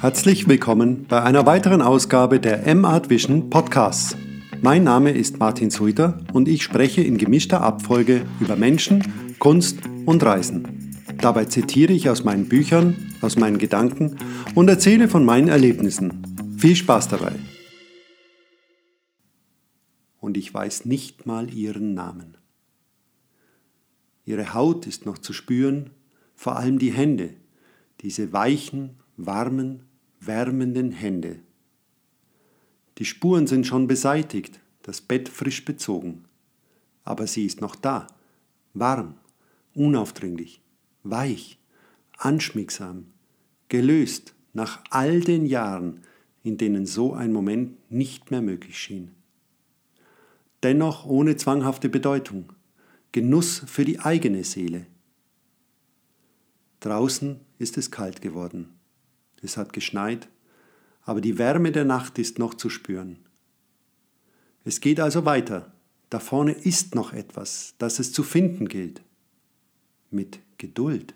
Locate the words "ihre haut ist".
24.24-25.06